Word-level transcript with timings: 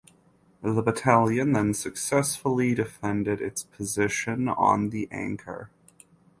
The 0.63 0.81
battalion 0.81 1.53
then 1.53 1.75
successfully 1.75 2.73
defended 2.73 3.39
its 3.39 3.61
position 3.65 4.47
on 4.49 4.89
the 4.89 5.07
Ancre. 5.11 5.69